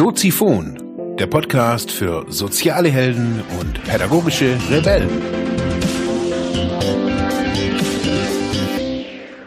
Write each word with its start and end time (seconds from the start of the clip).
Soziphon, 0.00 1.16
der 1.18 1.26
Podcast 1.26 1.90
für 1.90 2.24
soziale 2.28 2.88
Helden 2.88 3.42
und 3.58 3.82
pädagogische 3.82 4.56
Rebellen. 4.70 5.10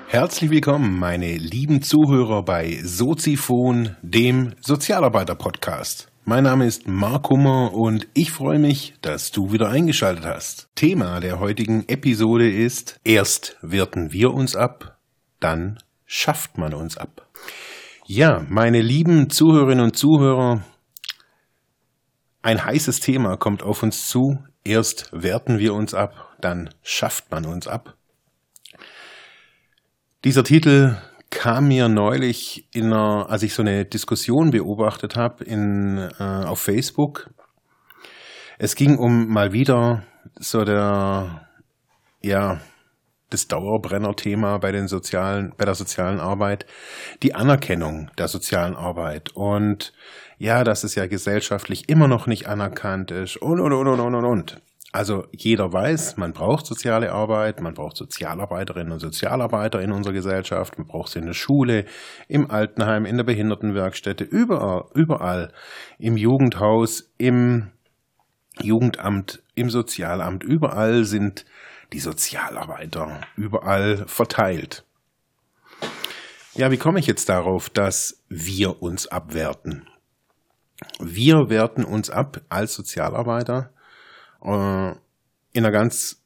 Herzlich 0.07 0.51
willkommen, 0.51 0.99
meine 0.99 1.37
lieben 1.37 1.81
Zuhörer 1.81 2.43
bei 2.43 2.81
Soziphon, 2.83 3.95
dem 4.01 4.51
Sozialarbeiter-Podcast. 4.59 6.11
Mein 6.25 6.43
Name 6.43 6.65
ist 6.65 6.85
Mark 6.85 7.29
Hummer 7.29 7.73
und 7.73 8.09
ich 8.13 8.33
freue 8.33 8.59
mich, 8.59 8.95
dass 9.01 9.31
du 9.31 9.53
wieder 9.53 9.69
eingeschaltet 9.69 10.25
hast. 10.25 10.67
Thema 10.75 11.21
der 11.21 11.39
heutigen 11.39 11.87
Episode 11.87 12.51
ist, 12.51 12.99
erst 13.05 13.55
werten 13.61 14.11
wir 14.11 14.33
uns 14.33 14.57
ab, 14.57 14.97
dann 15.39 15.79
schafft 16.05 16.57
man 16.57 16.73
uns 16.73 16.97
ab. 16.97 17.25
Ja, 18.13 18.45
meine 18.49 18.81
lieben 18.81 19.29
Zuhörerinnen 19.29 19.85
und 19.85 19.95
Zuhörer, 19.95 20.65
ein 22.41 22.65
heißes 22.65 22.99
Thema 22.99 23.37
kommt 23.37 23.63
auf 23.63 23.83
uns 23.83 24.09
zu. 24.09 24.43
Erst 24.65 25.09
werten 25.13 25.59
wir 25.59 25.73
uns 25.73 25.93
ab, 25.93 26.35
dann 26.41 26.71
schafft 26.83 27.31
man 27.31 27.45
uns 27.45 27.67
ab. 27.67 27.95
Dieser 30.25 30.43
Titel 30.43 30.97
kam 31.29 31.69
mir 31.69 31.87
neulich 31.87 32.67
in 32.73 32.87
einer, 32.87 33.29
als 33.29 33.43
ich 33.43 33.53
so 33.53 33.61
eine 33.61 33.85
Diskussion 33.85 34.51
beobachtet 34.51 35.15
habe 35.15 35.45
in, 35.45 35.97
äh, 35.97 36.21
auf 36.21 36.59
Facebook. 36.59 37.29
Es 38.57 38.75
ging 38.75 38.97
um 38.97 39.29
mal 39.29 39.53
wieder 39.53 40.03
so 40.37 40.65
der, 40.65 41.47
ja, 42.21 42.59
das 43.31 43.47
Dauerbrenner-Thema 43.47 44.59
bei 44.59 44.71
den 44.71 44.87
sozialen, 44.87 45.53
bei 45.57 45.65
der 45.65 45.75
sozialen 45.75 46.19
Arbeit, 46.19 46.67
die 47.23 47.33
Anerkennung 47.33 48.11
der 48.17 48.27
sozialen 48.27 48.75
Arbeit 48.75 49.31
und 49.33 49.93
ja, 50.37 50.63
dass 50.63 50.83
es 50.83 50.95
ja 50.95 51.07
gesellschaftlich 51.07 51.89
immer 51.89 52.07
noch 52.07 52.27
nicht 52.27 52.47
anerkannt 52.47 53.11
ist 53.11 53.37
und 53.37 53.59
und 53.59 53.73
und 53.73 53.87
und 53.87 53.99
und 53.99 54.25
und. 54.25 54.61
Also 54.93 55.25
jeder 55.31 55.71
weiß, 55.71 56.17
man 56.17 56.33
braucht 56.33 56.65
soziale 56.65 57.13
Arbeit, 57.13 57.61
man 57.61 57.73
braucht 57.73 57.95
Sozialarbeiterinnen 57.95 58.91
und 58.91 58.99
Sozialarbeiter 58.99 59.79
in 59.81 59.93
unserer 59.93 60.13
Gesellschaft, 60.13 60.77
man 60.77 60.87
braucht 60.87 61.13
sie 61.13 61.19
in 61.19 61.27
der 61.27 61.33
Schule, 61.33 61.85
im 62.27 62.51
Altenheim, 62.51 63.05
in 63.05 63.15
der 63.15 63.23
Behindertenwerkstätte, 63.23 64.25
überall, 64.25 64.85
überall, 64.93 65.53
im 65.97 66.17
Jugendhaus, 66.17 67.09
im 67.17 67.69
Jugendamt, 68.61 69.41
im 69.55 69.69
Sozialamt, 69.69 70.43
überall 70.43 71.05
sind 71.05 71.45
die 71.93 71.99
Sozialarbeiter 71.99 73.21
überall 73.35 74.07
verteilt. 74.07 74.85
Ja, 76.53 76.71
wie 76.71 76.77
komme 76.77 76.99
ich 76.99 77.07
jetzt 77.07 77.29
darauf, 77.29 77.69
dass 77.69 78.23
wir 78.27 78.81
uns 78.81 79.07
abwerten? 79.07 79.87
Wir 80.99 81.49
werten 81.49 81.85
uns 81.85 82.09
ab 82.09 82.41
als 82.49 82.73
Sozialarbeiter 82.73 83.71
äh, 84.43 84.91
in 85.53 85.65
einer 85.65 85.71
ganz, 85.71 86.21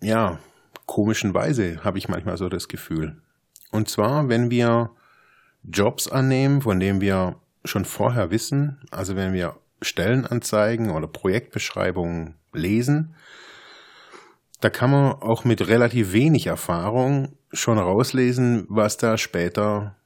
ja, 0.00 0.38
komischen 0.86 1.34
Weise, 1.34 1.84
habe 1.84 1.98
ich 1.98 2.08
manchmal 2.08 2.36
so 2.36 2.48
das 2.48 2.66
Gefühl. 2.66 3.22
Und 3.70 3.88
zwar, 3.88 4.28
wenn 4.28 4.50
wir 4.50 4.90
Jobs 5.62 6.08
annehmen, 6.08 6.62
von 6.62 6.80
denen 6.80 7.00
wir 7.00 7.36
schon 7.64 7.84
vorher 7.84 8.30
wissen, 8.30 8.80
also 8.90 9.14
wenn 9.14 9.32
wir 9.32 9.56
Stellenanzeigen 9.82 10.90
oder 10.90 11.06
Projektbeschreibungen 11.06 12.34
lesen, 12.52 13.14
da 14.60 14.70
kann 14.70 14.90
man 14.90 15.12
auch 15.14 15.44
mit 15.44 15.66
relativ 15.66 16.12
wenig 16.12 16.46
Erfahrung 16.46 17.36
schon 17.52 17.78
rauslesen, 17.78 18.66
was 18.68 18.96
da 18.96 19.16
später 19.16 19.96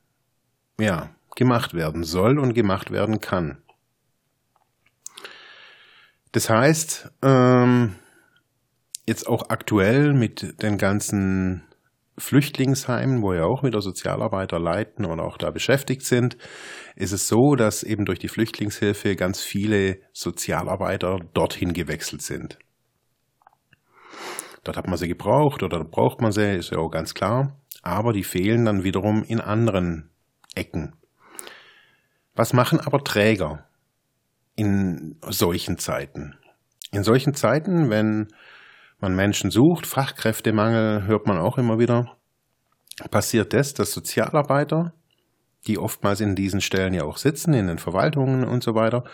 ja, 0.78 1.10
gemacht 1.36 1.74
werden 1.74 2.05
soll 2.05 2.38
und 2.38 2.54
gemacht 2.54 2.91
werden 2.91 3.20
kann. 3.20 3.59
Das 6.32 6.50
heißt, 6.50 7.10
ähm, 7.22 7.94
jetzt 9.06 9.28
auch 9.28 9.50
aktuell 9.50 10.14
mit 10.14 10.62
den 10.62 10.78
ganzen 10.78 11.62
Flüchtlingsheimen, 12.16 13.22
wo 13.22 13.34
ja 13.34 13.44
auch 13.44 13.64
wieder 13.64 13.81
Sozialarbeiter 13.82 14.59
leiten 14.59 15.04
oder 15.04 15.25
auch 15.25 15.37
da 15.37 15.50
beschäftigt 15.50 16.03
sind, 16.03 16.37
ist 16.97 17.12
es 17.12 17.26
so, 17.26 17.56
dass 17.56 17.82
eben 17.82 18.04
durch 18.04 18.20
die 18.20 18.28
Flüchtlingshilfe 18.28 19.16
ganz 19.16 19.41
viele 19.41 19.98
Sozialarbeiter 20.12 21.19
dorthin 21.34 21.72
gewechselt 21.72 22.22
sind. 22.22 22.59
Dort 24.64 24.76
hat 24.76 24.88
man 24.88 24.97
sie 24.97 25.08
gebraucht 25.08 25.62
oder 25.62 25.84
braucht 25.84 26.20
man 26.20 26.32
sie, 26.32 26.56
ist 26.56 26.70
ja 26.70 26.78
auch 26.78 26.91
ganz 26.91 27.14
klar. 27.14 27.56
Aber 27.82 28.12
die 28.12 28.25
fehlen 28.25 28.64
dann 28.64 28.82
wiederum 28.82 29.22
in 29.22 29.41
anderen 29.41 30.10
Ecken. 30.54 30.94
Was 32.34 32.52
machen 32.52 32.80
aber 32.80 33.04
Träger 33.04 33.66
in 34.56 35.16
solchen 35.28 35.78
Zeiten? 35.78 36.36
In 36.91 37.04
solchen 37.04 37.34
Zeiten, 37.34 37.91
wenn 37.91 38.28
man 39.00 39.14
Menschen 39.14 39.50
sucht, 39.50 39.86
Fachkräftemangel 39.86 41.06
hört 41.06 41.26
man 41.26 41.38
auch 41.38 41.58
immer 41.58 41.78
wieder, 41.78 42.16
passiert 43.10 43.52
das, 43.52 43.75
dass 43.75 43.92
Sozialarbeiter, 43.92 44.94
die 45.66 45.78
oftmals 45.78 46.20
in 46.20 46.34
diesen 46.34 46.60
Stellen 46.60 46.94
ja 46.94 47.02
auch 47.02 47.19
sitzen, 47.19 47.52
in 47.52 47.66
den 47.66 47.78
Verwaltungen 47.78 48.44
und 48.44 48.62
so 48.62 48.75
weiter, 48.75 49.04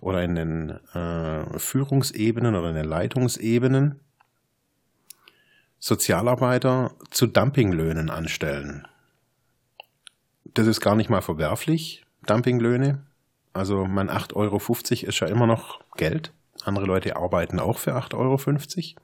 oder 0.00 0.22
in 0.22 0.34
den 0.34 0.70
äh, 0.94 1.58
Führungsebenen 1.58 2.54
oder 2.54 2.68
in 2.68 2.76
den 2.76 2.84
Leitungsebenen, 2.84 4.00
Sozialarbeiter 5.86 6.92
zu 7.10 7.26
Dumpinglöhnen 7.26 8.08
anstellen. 8.08 8.88
Das 10.54 10.66
ist 10.66 10.80
gar 10.80 10.96
nicht 10.96 11.10
mal 11.10 11.20
verwerflich, 11.20 12.06
Dumpinglöhne. 12.26 13.04
Also 13.52 13.84
mein 13.84 14.08
8,50 14.08 14.34
Euro 14.34 14.56
ist 15.10 15.20
ja 15.20 15.26
immer 15.26 15.46
noch 15.46 15.80
Geld. 15.98 16.32
Andere 16.64 16.86
Leute 16.86 17.16
arbeiten 17.16 17.60
auch 17.60 17.76
für 17.76 17.94
8,50 17.96 18.14
Euro. 18.16 19.02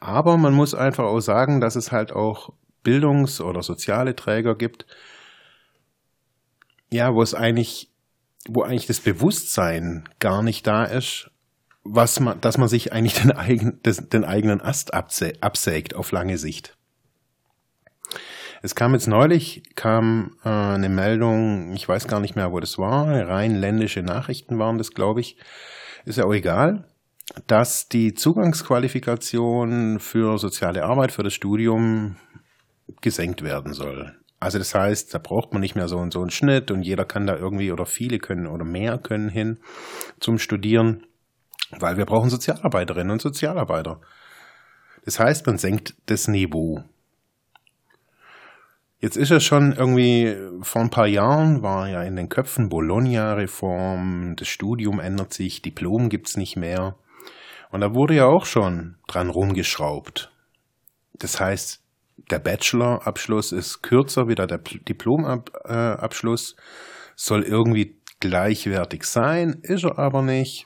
Aber 0.00 0.38
man 0.38 0.54
muss 0.54 0.74
einfach 0.74 1.04
auch 1.04 1.20
sagen, 1.20 1.60
dass 1.60 1.76
es 1.76 1.92
halt 1.92 2.10
auch 2.10 2.54
Bildungs- 2.82 3.42
oder 3.42 3.62
soziale 3.62 4.16
Träger 4.16 4.54
gibt, 4.54 4.86
ja, 6.90 7.12
wo 7.12 7.20
es 7.20 7.34
eigentlich, 7.34 7.90
wo 8.48 8.62
eigentlich 8.62 8.86
das 8.86 9.00
Bewusstsein 9.00 10.08
gar 10.20 10.42
nicht 10.42 10.66
da 10.66 10.84
ist, 10.84 11.30
was 11.88 12.20
man, 12.20 12.40
dass 12.40 12.58
man 12.58 12.68
sich 12.68 12.92
eigentlich 12.92 13.14
den, 13.22 13.32
eigen, 13.32 13.82
des, 13.82 14.08
den 14.08 14.24
eigenen 14.24 14.60
Ast 14.60 14.94
absä 14.94 15.34
absägt 15.40 15.94
auf 15.94 16.12
lange 16.12 16.38
Sicht. 16.38 16.76
Es 18.62 18.74
kam 18.74 18.94
jetzt 18.94 19.06
neulich, 19.06 19.62
kam 19.74 20.36
äh, 20.44 20.48
eine 20.48 20.88
Meldung, 20.88 21.72
ich 21.74 21.88
weiß 21.88 22.08
gar 22.08 22.20
nicht 22.20 22.36
mehr, 22.36 22.52
wo 22.52 22.60
das 22.60 22.78
war, 22.78 23.06
rein 23.28 23.54
ländische 23.54 24.02
Nachrichten 24.02 24.58
waren 24.58 24.78
das, 24.78 24.92
glaube 24.92 25.20
ich, 25.20 25.36
ist 26.04 26.18
ja 26.18 26.24
auch 26.24 26.34
egal, 26.34 26.88
dass 27.46 27.88
die 27.88 28.14
Zugangsqualifikation 28.14 30.00
für 30.00 30.38
soziale 30.38 30.84
Arbeit, 30.84 31.12
für 31.12 31.22
das 31.22 31.34
Studium 31.34 32.16
gesenkt 33.00 33.42
werden 33.42 33.72
soll. 33.72 34.16
Also 34.38 34.58
das 34.58 34.74
heißt, 34.74 35.12
da 35.14 35.18
braucht 35.18 35.52
man 35.52 35.60
nicht 35.60 35.74
mehr 35.74 35.88
so 35.88 35.98
und 35.98 36.12
so 36.12 36.20
einen 36.20 36.30
Schnitt 36.30 36.70
und 36.70 36.82
jeder 36.82 37.04
kann 37.04 37.26
da 37.26 37.36
irgendwie 37.36 37.72
oder 37.72 37.86
viele 37.86 38.18
können 38.18 38.46
oder 38.46 38.64
mehr 38.64 38.98
können 38.98 39.28
hin 39.28 39.58
zum 40.20 40.38
Studieren 40.38 41.06
weil 41.70 41.96
wir 41.96 42.06
brauchen 42.06 42.30
Sozialarbeiterinnen 42.30 43.12
und 43.12 43.22
Sozialarbeiter. 43.22 44.00
Das 45.04 45.20
heißt, 45.20 45.46
man 45.46 45.58
senkt 45.58 45.94
das 46.06 46.28
Niveau. 46.28 46.82
Jetzt 48.98 49.16
ist 49.16 49.30
es 49.30 49.44
schon 49.44 49.72
irgendwie, 49.72 50.36
vor 50.62 50.80
ein 50.80 50.90
paar 50.90 51.06
Jahren 51.06 51.62
war 51.62 51.88
ja 51.88 52.02
in 52.02 52.16
den 52.16 52.28
Köpfen 52.28 52.68
Bologna-Reform, 52.68 54.34
das 54.36 54.48
Studium 54.48 55.00
ändert 55.00 55.34
sich, 55.34 55.62
Diplom 55.62 56.08
gibt's 56.08 56.36
nicht 56.36 56.56
mehr. 56.56 56.96
Und 57.70 57.82
da 57.82 57.94
wurde 57.94 58.14
ja 58.14 58.26
auch 58.26 58.46
schon 58.46 58.96
dran 59.06 59.28
rumgeschraubt. 59.28 60.32
Das 61.14 61.40
heißt, 61.40 61.82
der 62.30 62.38
Bachelor-Abschluss 62.38 63.52
ist 63.52 63.82
kürzer 63.82 64.28
wie 64.28 64.34
der 64.34 64.46
Diplom-Abschluss, 64.46 66.56
soll 67.14 67.42
irgendwie 67.42 68.00
gleichwertig 68.20 69.04
sein, 69.04 69.58
ist 69.62 69.84
er 69.84 69.98
aber 69.98 70.22
nicht. 70.22 70.64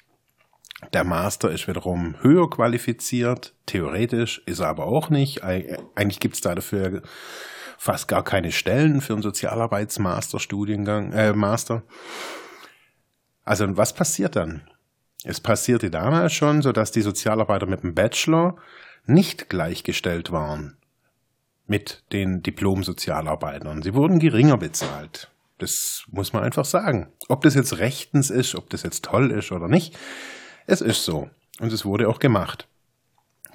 Der 0.93 1.05
Master 1.05 1.51
ist 1.51 1.69
wiederum 1.69 2.17
höher 2.21 2.49
qualifiziert, 2.51 3.55
theoretisch 3.67 4.43
ist 4.47 4.61
er 4.61 4.69
aber 4.69 4.87
auch 4.87 5.11
nicht. 5.11 5.45
Eigentlich 5.45 6.21
gibt 6.21 6.37
es 6.37 6.41
da 6.41 6.55
dafür 6.55 7.03
fast 7.79 8.09
gar 8.09 8.25
keine 8.25 8.53
Stellen 8.53 9.01
für 9.01 9.13
einen 9.15 9.23
Sozialarbeitsmaster-Studiengang, 9.23 11.13
äh, 11.13 11.33
Master. 11.33 11.83
Also 13.45 13.77
was 13.77 13.95
passiert 13.95 14.37
dann? 14.37 14.63
Es 15.25 15.41
passierte 15.41 15.91
damals 15.91 16.33
schon, 16.33 16.63
so 16.63 16.73
dass 16.73 16.93
die 16.93 17.03
Sozialarbeiter 17.03 17.67
mit 17.67 17.83
dem 17.83 17.95
Bachelor 17.95 18.57
nicht 19.07 19.49
gleichgestellt 19.49 20.31
waren 20.33 20.77
mit 21.67 22.03
den 22.13 22.43
Diplom-Sozialarbeitern. 22.43 23.83
Sie 23.83 23.95
wurden 23.95 24.19
geringer 24.19 24.59
bezahlt. 24.59 25.31
Das 25.59 26.05
muss 26.11 26.33
man 26.33 26.43
einfach 26.43 26.65
sagen. 26.65 27.13
Ob 27.29 27.43
das 27.43 27.55
jetzt 27.55 27.79
rechtens 27.79 28.29
ist, 28.31 28.57
ob 28.57 28.71
das 28.71 28.83
jetzt 28.83 29.05
toll 29.05 29.31
ist 29.31 29.53
oder 29.53 29.69
nicht, 29.69 29.97
es 30.67 30.81
ist 30.81 31.05
so. 31.05 31.29
Und 31.61 31.73
es 31.73 31.85
wurde 31.85 32.09
auch 32.09 32.19
gemacht. 32.19 32.67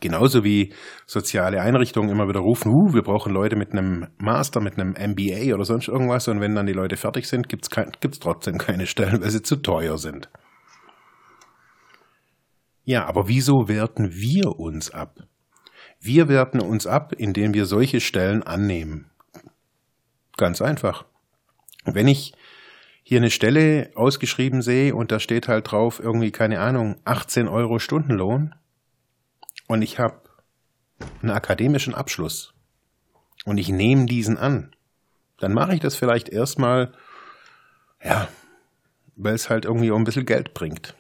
Genauso 0.01 0.43
wie 0.43 0.73
soziale 1.05 1.61
Einrichtungen 1.61 2.09
immer 2.09 2.27
wieder 2.27 2.41
rufen, 2.41 2.71
uh, 2.71 2.93
wir 2.93 3.01
brauchen 3.01 3.33
Leute 3.33 3.55
mit 3.55 3.71
einem 3.71 4.07
Master, 4.17 4.61
mit 4.61 4.77
einem 4.77 4.91
MBA 4.91 5.53
oder 5.53 5.63
sonst 5.63 5.87
irgendwas. 5.87 6.27
Und 6.27 6.41
wenn 6.41 6.53
dann 6.53 6.65
die 6.65 6.73
Leute 6.73 6.97
fertig 6.97 7.27
sind, 7.27 7.49
gibt's 7.49 7.69
gibt's 7.69 8.19
trotzdem 8.19 8.57
keine 8.57 8.85
Stellen, 8.87 9.21
weil 9.21 9.31
sie 9.31 9.41
zu 9.41 9.55
teuer 9.55 9.97
sind. 9.97 10.29
Ja, 12.83 13.05
aber 13.07 13.27
wieso 13.27 13.67
werten 13.67 14.11
wir 14.11 14.59
uns 14.59 14.91
ab? 14.91 15.21
Wir 15.99 16.27
werten 16.27 16.59
uns 16.59 16.85
ab, 16.85 17.13
indem 17.13 17.53
wir 17.53 17.65
solche 17.65 17.99
Stellen 17.99 18.43
annehmen. 18.43 19.09
Ganz 20.37 20.61
einfach. 20.61 21.05
Wenn 21.85 22.07
ich 22.07 22.33
hier 23.07 23.19
eine 23.19 23.29
Stelle 23.29 23.91
ausgeschrieben 23.93 24.63
sehe 24.63 24.95
und 24.95 25.11
da 25.11 25.19
steht 25.19 25.47
halt 25.47 25.69
drauf 25.69 25.99
irgendwie, 25.99 26.31
keine 26.31 26.59
Ahnung, 26.59 26.99
18 27.05 27.47
Euro 27.47 27.77
Stundenlohn. 27.77 28.55
Und 29.67 29.83
ich 29.83 29.99
habe 29.99 30.21
einen 31.21 31.29
akademischen 31.29 31.93
Abschluss. 31.93 32.55
Und 33.45 33.59
ich 33.59 33.69
nehme 33.69 34.07
diesen 34.07 34.39
an, 34.39 34.75
dann 35.37 35.53
mache 35.53 35.75
ich 35.75 35.81
das 35.81 35.95
vielleicht 35.95 36.29
erstmal, 36.29 36.93
ja, 38.03 38.27
weil 39.15 39.35
es 39.35 39.51
halt 39.51 39.65
irgendwie 39.65 39.91
auch 39.91 39.97
ein 39.97 40.03
bisschen 40.03 40.25
Geld 40.25 40.55
bringt. 40.55 40.95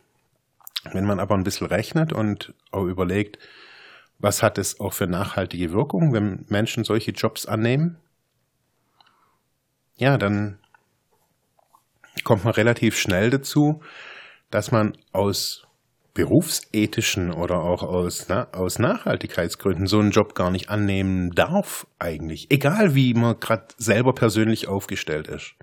Wenn 0.93 1.05
man 1.05 1.19
aber 1.19 1.33
ein 1.33 1.43
bisschen 1.43 1.65
rechnet 1.65 2.13
und 2.13 2.53
auch 2.69 2.85
überlegt, 2.85 3.39
was 4.19 4.43
hat 4.43 4.59
es 4.59 4.79
auch 4.79 4.93
für 4.93 5.07
nachhaltige 5.07 5.71
Wirkung, 5.71 6.13
wenn 6.13 6.45
Menschen 6.49 6.83
solche 6.83 7.11
Jobs 7.11 7.47
annehmen, 7.47 7.97
ja, 9.97 10.19
dann 10.19 10.59
kommt 12.25 12.43
man 12.43 12.53
relativ 12.53 12.97
schnell 12.97 13.29
dazu, 13.29 13.81
dass 14.51 14.71
man 14.71 14.97
aus 15.13 15.65
berufsethischen 16.13 17.31
oder 17.31 17.61
auch 17.61 17.83
aus, 17.83 18.27
na, 18.29 18.47
aus 18.53 18.79
Nachhaltigkeitsgründen 18.79 19.85
so 19.85 19.99
einen 19.99 20.11
Job 20.11 20.33
gar 20.33 20.49
nicht 20.49 20.69
annehmen 20.69 21.31
darf 21.31 21.85
eigentlich. 21.99 22.49
Egal 22.49 22.95
wie 22.95 23.13
man 23.13 23.39
gerade 23.39 23.67
selber 23.77 24.13
persönlich 24.13 24.67
aufgestellt 24.67 25.27
ist. 25.27 25.55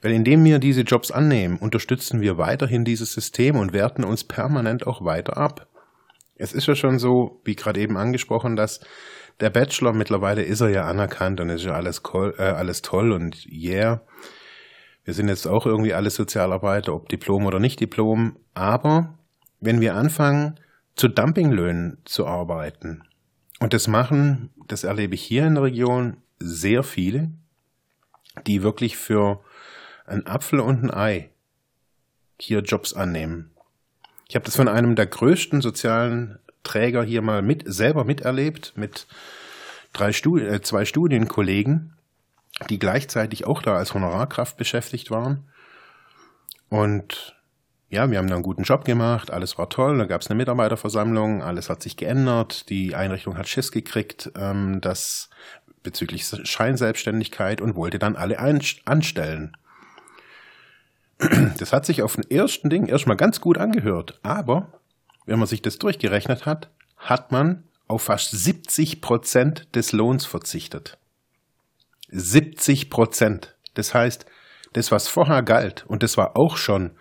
Weil 0.00 0.12
indem 0.12 0.44
wir 0.44 0.58
diese 0.58 0.80
Jobs 0.80 1.10
annehmen, 1.10 1.58
unterstützen 1.58 2.20
wir 2.22 2.38
weiterhin 2.38 2.84
dieses 2.84 3.12
System 3.12 3.56
und 3.56 3.72
werten 3.72 4.04
uns 4.04 4.24
permanent 4.24 4.86
auch 4.86 5.04
weiter 5.04 5.36
ab. 5.36 5.68
Es 6.34 6.52
ist 6.52 6.66
ja 6.66 6.74
schon 6.74 6.98
so, 6.98 7.40
wie 7.44 7.54
gerade 7.54 7.78
eben 7.78 7.96
angesprochen, 7.96 8.56
dass 8.56 8.80
der 9.40 9.50
Bachelor 9.50 9.92
mittlerweile 9.92 10.42
ist 10.42 10.60
er 10.60 10.70
ja 10.70 10.86
anerkannt 10.86 11.40
und 11.40 11.50
ist 11.50 11.64
ja 11.64 11.72
alles, 11.72 12.02
äh, 12.14 12.42
alles 12.42 12.82
toll 12.82 13.12
und 13.12 13.46
yeah. 13.46 14.00
Wir 15.04 15.14
sind 15.14 15.28
jetzt 15.28 15.46
auch 15.46 15.66
irgendwie 15.66 15.94
alle 15.94 16.10
Sozialarbeiter, 16.10 16.94
ob 16.94 17.08
Diplom 17.08 17.46
oder 17.46 17.58
nicht 17.58 17.80
Diplom, 17.80 18.36
aber 18.54 19.18
wenn 19.60 19.80
wir 19.80 19.94
anfangen, 19.94 20.58
zu 20.94 21.08
Dumpinglöhnen 21.08 21.98
zu 22.04 22.26
arbeiten, 22.26 23.02
und 23.62 23.72
das 23.72 23.86
machen, 23.86 24.50
das 24.66 24.82
erlebe 24.82 25.14
ich 25.14 25.22
hier 25.22 25.46
in 25.46 25.54
der 25.54 25.62
Region, 25.62 26.16
sehr 26.40 26.82
viele, 26.82 27.30
die 28.46 28.64
wirklich 28.64 28.96
für 28.96 29.40
ein 30.04 30.26
Apfel 30.26 30.58
und 30.58 30.82
ein 30.82 30.90
Ei 30.92 31.30
hier 32.40 32.60
Jobs 32.60 32.92
annehmen. 32.92 33.52
Ich 34.28 34.34
habe 34.34 34.44
das 34.44 34.56
von 34.56 34.66
einem 34.66 34.96
der 34.96 35.06
größten 35.06 35.60
sozialen 35.60 36.38
Träger 36.64 37.04
hier 37.04 37.22
mal 37.22 37.42
mit 37.42 37.62
selber 37.66 38.04
miterlebt, 38.04 38.72
mit 38.76 39.06
drei 39.92 40.12
Studi 40.12 40.44
äh, 40.44 40.60
zwei 40.62 40.84
Studienkollegen, 40.84 41.92
die 42.68 42.78
gleichzeitig 42.78 43.46
auch 43.46 43.62
da 43.62 43.76
als 43.76 43.94
Honorarkraft 43.94 44.56
beschäftigt 44.56 45.10
waren. 45.10 45.48
Und 46.68 47.36
ja, 47.88 48.10
wir 48.10 48.18
haben 48.18 48.28
da 48.28 48.34
einen 48.34 48.42
guten 48.42 48.62
Job 48.62 48.86
gemacht, 48.86 49.30
alles 49.30 49.58
war 49.58 49.68
toll, 49.68 49.98
da 49.98 50.06
gab 50.06 50.22
es 50.22 50.28
eine 50.28 50.38
Mitarbeiterversammlung, 50.38 51.42
alles 51.42 51.68
hat 51.68 51.82
sich 51.82 51.98
geändert, 51.98 52.70
die 52.70 52.94
Einrichtung 52.94 53.36
hat 53.36 53.48
Schiss 53.48 53.70
gekriegt, 53.70 54.32
ähm, 54.34 54.80
das 54.80 55.28
bezüglich 55.82 56.24
Scheinselbstständigkeit 56.24 57.60
und 57.60 57.74
wollte 57.74 57.98
dann 57.98 58.16
alle 58.16 58.38
anstellen. 58.38 59.56
Das 61.58 61.72
hat 61.72 61.86
sich 61.86 62.02
auf 62.02 62.16
den 62.16 62.28
ersten 62.30 62.70
Ding 62.70 62.86
erstmal 62.86 63.16
ganz 63.16 63.40
gut 63.40 63.58
angehört, 63.58 64.18
aber 64.22 64.72
wenn 65.26 65.38
man 65.38 65.46
sich 65.46 65.62
das 65.62 65.78
durchgerechnet 65.78 66.46
hat, 66.46 66.70
hat 66.96 67.30
man 67.30 67.64
auf 67.86 68.02
fast 68.02 68.30
70 68.30 69.00
Prozent 69.00 69.68
des 69.76 69.92
Lohns 69.92 70.24
verzichtet. 70.24 70.98
70 72.12 72.90
Prozent. 72.90 73.56
Das 73.74 73.94
heißt, 73.94 74.26
das, 74.74 74.92
was 74.92 75.08
vorher 75.08 75.42
galt, 75.42 75.84
und 75.86 76.02
das 76.02 76.16
war 76.16 76.36
auch 76.36 76.56
schon 76.56 76.92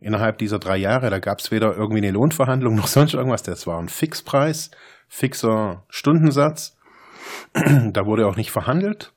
innerhalb 0.00 0.38
dieser 0.38 0.58
drei 0.58 0.76
Jahre. 0.76 1.10
Da 1.10 1.18
gab 1.18 1.38
es 1.38 1.50
weder 1.50 1.74
irgendwie 1.76 1.98
eine 1.98 2.12
Lohnverhandlung 2.12 2.74
noch 2.76 2.86
sonst 2.86 3.14
irgendwas. 3.14 3.42
Das 3.42 3.66
war 3.66 3.80
ein 3.80 3.88
Fixpreis, 3.88 4.70
fixer 5.08 5.84
Stundensatz. 5.88 6.76
da 7.54 8.06
wurde 8.06 8.26
auch 8.26 8.36
nicht 8.36 8.50
verhandelt. 8.50 9.12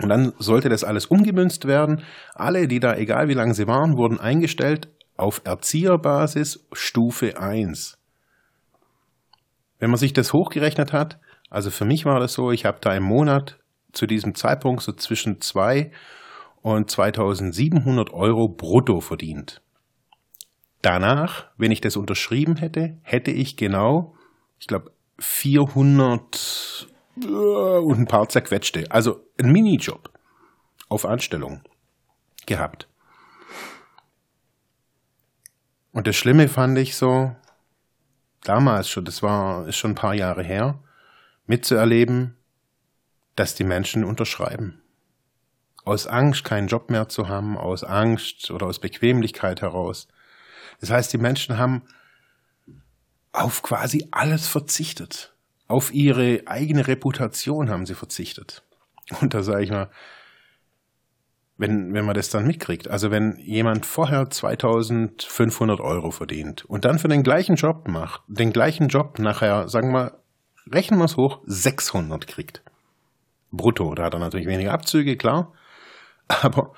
Und 0.00 0.10
dann 0.10 0.32
sollte 0.38 0.68
das 0.68 0.84
alles 0.84 1.06
umgemünzt 1.06 1.66
werden. 1.66 2.02
Alle, 2.34 2.68
die 2.68 2.78
da, 2.78 2.94
egal 2.94 3.28
wie 3.28 3.34
lange 3.34 3.54
sie 3.54 3.66
waren, 3.66 3.96
wurden 3.96 4.20
eingestellt 4.20 4.88
auf 5.16 5.42
Erzieherbasis 5.44 6.66
Stufe 6.72 7.40
1. 7.40 7.98
Wenn 9.80 9.90
man 9.90 9.98
sich 9.98 10.12
das 10.12 10.32
hochgerechnet 10.32 10.92
hat, 10.92 11.18
also 11.50 11.70
für 11.70 11.84
mich 11.84 12.04
war 12.04 12.20
das 12.20 12.34
so, 12.34 12.52
ich 12.52 12.64
habe 12.64 12.78
da 12.80 12.94
im 12.94 13.02
Monat 13.02 13.58
zu 13.92 14.06
diesem 14.06 14.34
Zeitpunkt 14.34 14.82
so 14.82 14.92
zwischen 14.92 15.40
2 15.40 15.90
und 16.62 16.90
2700 16.90 18.12
Euro 18.12 18.48
brutto 18.48 19.00
verdient. 19.00 19.62
Danach, 20.82 21.46
wenn 21.56 21.72
ich 21.72 21.80
das 21.80 21.96
unterschrieben 21.96 22.56
hätte, 22.56 22.98
hätte 23.02 23.30
ich 23.30 23.56
genau, 23.56 24.14
ich 24.58 24.66
glaube, 24.66 24.92
400 25.18 26.88
äh, 27.22 27.26
und 27.26 27.98
ein 27.98 28.06
paar 28.06 28.28
zerquetschte. 28.28 28.90
Also 28.90 29.24
ein 29.40 29.50
Minijob 29.50 30.10
auf 30.88 31.04
Anstellung 31.04 31.62
gehabt. 32.46 32.88
Und 35.92 36.06
das 36.06 36.16
Schlimme 36.16 36.48
fand 36.48 36.78
ich 36.78 36.96
so, 36.96 37.34
damals 38.44 38.88
schon, 38.88 39.04
das 39.04 39.22
war, 39.22 39.66
ist 39.66 39.76
schon 39.76 39.92
ein 39.92 39.96
paar 39.96 40.14
Jahre 40.14 40.44
her, 40.44 40.78
mitzuerleben, 41.46 42.37
dass 43.38 43.54
die 43.54 43.64
Menschen 43.64 44.04
unterschreiben. 44.04 44.80
Aus 45.84 46.06
Angst, 46.06 46.44
keinen 46.44 46.68
Job 46.68 46.90
mehr 46.90 47.08
zu 47.08 47.28
haben, 47.28 47.56
aus 47.56 47.84
Angst 47.84 48.50
oder 48.50 48.66
aus 48.66 48.78
Bequemlichkeit 48.78 49.62
heraus. 49.62 50.08
Das 50.80 50.90
heißt, 50.90 51.12
die 51.12 51.18
Menschen 51.18 51.58
haben 51.58 51.82
auf 53.32 53.62
quasi 53.62 54.08
alles 54.10 54.46
verzichtet. 54.48 55.34
Auf 55.66 55.92
ihre 55.92 56.42
eigene 56.46 56.86
Reputation 56.86 57.70
haben 57.70 57.86
sie 57.86 57.94
verzichtet. 57.94 58.62
Und 59.20 59.34
da 59.34 59.42
sage 59.42 59.64
ich 59.64 59.70
mal, 59.70 59.90
wenn, 61.56 61.92
wenn 61.92 62.04
man 62.04 62.14
das 62.14 62.30
dann 62.30 62.46
mitkriegt, 62.46 62.88
also 62.88 63.10
wenn 63.10 63.36
jemand 63.38 63.84
vorher 63.84 64.30
2500 64.30 65.80
Euro 65.80 66.10
verdient 66.10 66.64
und 66.64 66.84
dann 66.84 66.98
für 66.98 67.08
den 67.08 67.24
gleichen 67.24 67.56
Job 67.56 67.88
macht, 67.88 68.22
den 68.28 68.52
gleichen 68.52 68.88
Job 68.88 69.18
nachher, 69.18 69.68
sagen 69.68 69.92
wir, 69.92 70.20
rechnen 70.70 71.00
wir 71.00 71.06
es 71.06 71.16
hoch, 71.16 71.40
600 71.46 72.26
kriegt. 72.26 72.62
Brutto, 73.50 73.94
da 73.94 74.04
hat 74.04 74.14
er 74.14 74.20
natürlich 74.20 74.46
weniger 74.46 74.72
Abzüge, 74.72 75.16
klar. 75.16 75.52
Aber 76.28 76.74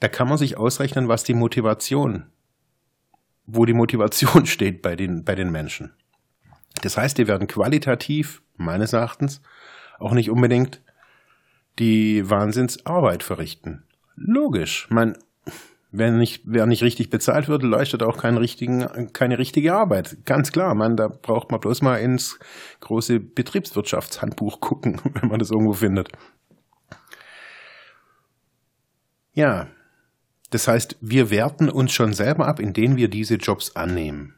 da 0.00 0.08
kann 0.08 0.28
man 0.28 0.38
sich 0.38 0.56
ausrechnen, 0.56 1.08
was 1.08 1.24
die 1.24 1.34
Motivation 1.34 2.32
wo 3.46 3.64
die 3.64 3.74
Motivation 3.74 4.46
steht 4.46 4.82
bei 4.82 4.96
den, 4.96 5.24
bei 5.24 5.34
den 5.34 5.50
Menschen. 5.50 5.92
Das 6.82 6.96
heißt, 6.96 7.18
die 7.18 7.28
werden 7.28 7.46
qualitativ, 7.46 8.42
meines 8.56 8.92
Erachtens, 8.92 9.42
auch 9.98 10.12
nicht 10.12 10.30
unbedingt 10.30 10.82
die 11.78 12.28
Wahnsinnsarbeit 12.28 13.22
verrichten. 13.22 13.84
Logisch. 14.14 14.88
Man, 14.90 15.16
wenn 15.92 16.18
nicht, 16.18 16.42
wer 16.46 16.64
nicht 16.64 16.82
richtig 16.82 17.10
bezahlt 17.10 17.48
wird, 17.48 17.62
leistet 17.62 18.02
auch 18.02 18.16
keine 18.16 18.40
richtige 18.40 19.74
Arbeit. 19.74 20.24
Ganz 20.24 20.50
klar, 20.50 20.74
man, 20.74 20.96
da 20.96 21.08
braucht 21.08 21.50
man 21.50 21.60
bloß 21.60 21.82
mal 21.82 21.96
ins 21.96 22.38
große 22.80 23.20
Betriebswirtschaftshandbuch 23.20 24.60
gucken, 24.60 25.00
wenn 25.20 25.28
man 25.28 25.38
das 25.38 25.50
irgendwo 25.50 25.74
findet. 25.74 26.08
Ja, 29.34 29.68
das 30.50 30.66
heißt, 30.66 30.96
wir 31.00 31.30
werten 31.30 31.68
uns 31.68 31.92
schon 31.92 32.14
selber 32.14 32.48
ab, 32.48 32.58
indem 32.58 32.96
wir 32.96 33.08
diese 33.08 33.36
Jobs 33.36 33.76
annehmen. 33.76 34.34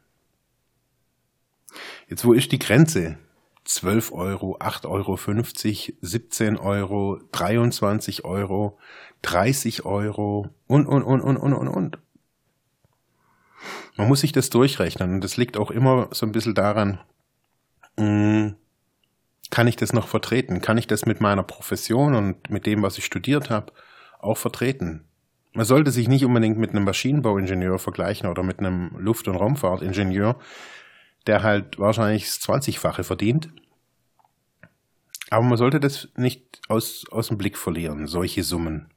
Jetzt, 2.09 2.25
wo 2.25 2.33
ist 2.33 2.51
die 2.51 2.59
Grenze? 2.59 3.17
12 3.65 4.11
Euro, 4.11 4.57
8,50 4.59 4.87
Euro, 4.87 5.97
17 6.01 6.57
Euro, 6.57 7.19
23 7.31 8.23
Euro, 8.23 8.77
30 9.25 9.85
Euro 9.85 10.49
und, 10.67 10.85
und, 10.85 11.03
und, 11.03 11.21
und, 11.21 11.37
und, 11.37 11.53
und, 11.53 11.67
und. 11.67 11.97
Man 13.97 14.07
muss 14.07 14.21
sich 14.21 14.31
das 14.31 14.51
durchrechnen 14.51 15.15
und 15.15 15.23
das 15.23 15.35
liegt 15.35 15.57
auch 15.57 15.71
immer 15.71 16.09
so 16.11 16.27
ein 16.27 16.31
bisschen 16.31 16.53
daran, 16.53 16.99
hm, 17.97 18.55
kann 19.49 19.67
ich 19.67 19.77
das 19.77 19.93
noch 19.93 20.07
vertreten? 20.07 20.61
Kann 20.61 20.77
ich 20.77 20.85
das 20.85 21.05
mit 21.07 21.21
meiner 21.21 21.43
Profession 21.43 22.13
und 22.13 22.51
mit 22.51 22.67
dem, 22.67 22.83
was 22.83 22.97
ich 22.99 23.05
studiert 23.05 23.49
habe, 23.49 23.73
auch 24.19 24.37
vertreten? 24.37 25.05
Man 25.53 25.65
sollte 25.65 25.89
sich 25.89 26.07
nicht 26.07 26.25
unbedingt 26.25 26.59
mit 26.59 26.71
einem 26.71 26.83
Maschinenbauingenieur 26.83 27.79
vergleichen 27.79 28.29
oder 28.29 28.43
mit 28.43 28.59
einem 28.59 28.91
Luft- 28.97 29.27
und 29.27 29.37
Raumfahrtingenieur, 29.37 30.37
der 31.25 31.41
halt 31.41 31.79
wahrscheinlich 31.79 32.25
das 32.25 32.41
20-fache 32.41 33.03
verdient. 33.03 33.49
Aber 35.31 35.45
man 35.45 35.57
sollte 35.57 35.79
das 35.79 36.09
nicht 36.15 36.61
aus, 36.67 37.05
aus 37.09 37.29
dem 37.29 37.37
Blick 37.37 37.57
verlieren, 37.57 38.05
solche 38.05 38.43
Summen 38.43 38.91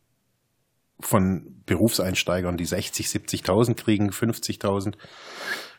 von 1.00 1.62
Berufseinsteigern, 1.66 2.56
die 2.56 2.64
60, 2.64 3.06
70.000 3.06 3.74
kriegen, 3.74 4.10
50.000 4.10 4.94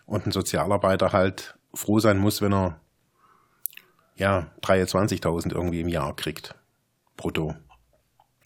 und 0.05 0.25
ein 0.25 0.31
Sozialarbeiter 0.31 1.11
halt 1.11 1.57
froh 1.73 1.99
sein 1.99 2.17
muss, 2.17 2.41
wenn 2.41 2.53
er 2.53 2.79
ja 4.15 4.51
23.000 4.61 5.53
irgendwie 5.53 5.81
im 5.81 5.89
Jahr 5.89 6.15
kriegt, 6.15 6.55
brutto. 7.17 7.55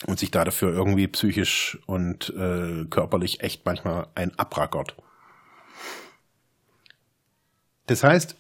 Und 0.06 0.20
sich 0.20 0.32
da 0.32 0.44
dafür 0.44 0.74
irgendwie 0.74 1.08
psychisch 1.08 1.80
und 1.86 2.30
äh, 2.36 2.86
körperlich 2.90 3.42
echt 3.42 3.66
manchmal 3.66 4.08
ein 4.16 4.38
abrackert. 4.38 4.98
Das 7.86 8.04
heißt, 8.04 8.36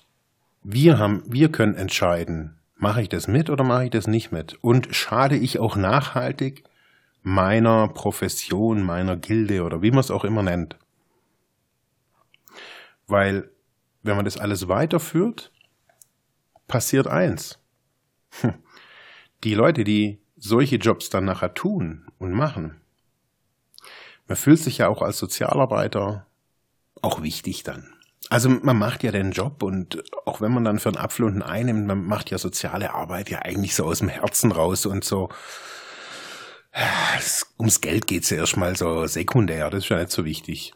wir 0.63 0.97
haben, 0.97 1.23
wir 1.25 1.51
können 1.51 1.75
entscheiden, 1.75 2.59
mache 2.75 3.01
ich 3.01 3.09
das 3.09 3.27
mit 3.27 3.49
oder 3.49 3.63
mache 3.63 3.85
ich 3.85 3.91
das 3.91 4.07
nicht 4.07 4.31
mit? 4.31 4.57
Und 4.61 4.93
schade 4.93 5.37
ich 5.37 5.59
auch 5.59 5.75
nachhaltig 5.75 6.63
meiner 7.23 7.87
Profession, 7.87 8.83
meiner 8.83 9.17
Gilde 9.17 9.63
oder 9.63 9.81
wie 9.81 9.91
man 9.91 10.01
es 10.01 10.11
auch 10.11 10.23
immer 10.23 10.43
nennt? 10.43 10.77
Weil, 13.07 13.49
wenn 14.03 14.15
man 14.15 14.25
das 14.25 14.37
alles 14.37 14.67
weiterführt, 14.67 15.51
passiert 16.67 17.07
eins. 17.07 17.59
Hm. 18.41 18.53
Die 19.43 19.55
Leute, 19.55 19.83
die 19.83 20.21
solche 20.37 20.75
Jobs 20.75 21.09
dann 21.09 21.25
nachher 21.25 21.53
tun 21.53 22.05
und 22.17 22.31
machen, 22.31 22.81
man 24.27 24.37
fühlt 24.37 24.59
sich 24.59 24.77
ja 24.79 24.87
auch 24.87 25.01
als 25.01 25.17
Sozialarbeiter 25.17 26.25
auch 27.01 27.21
wichtig 27.21 27.63
dann. 27.63 27.93
Also 28.29 28.49
man 28.49 28.77
macht 28.77 29.03
ja 29.03 29.11
den 29.11 29.31
Job 29.31 29.61
und 29.63 30.03
auch 30.25 30.41
wenn 30.41 30.53
man 30.53 30.63
dann 30.63 30.79
für 30.79 30.89
einen 30.89 30.97
Apfel 30.97 31.25
und 31.25 31.35
ein 31.35 31.43
Ei 31.43 31.63
nimmt, 31.63 31.85
man 31.85 32.05
macht 32.05 32.31
ja 32.31 32.37
soziale 32.37 32.93
Arbeit 32.93 33.29
ja 33.29 33.39
eigentlich 33.39 33.75
so 33.75 33.85
aus 33.85 33.99
dem 33.99 34.07
Herzen 34.09 34.51
raus 34.51 34.85
und 34.85 35.03
so. 35.03 35.29
Ums 37.59 37.81
Geld 37.81 38.07
geht's 38.07 38.29
ja 38.29 38.37
erstmal 38.37 38.75
so 38.75 39.05
sekundär, 39.05 39.69
das 39.69 39.83
ist 39.83 39.89
ja 39.89 39.99
nicht 39.99 40.11
so 40.11 40.25
wichtig. 40.25 40.73